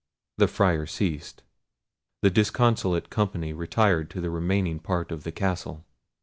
[0.39, 1.43] The Friar ceased.
[2.23, 5.85] The disconsolate company retired to the remaining part of the castle.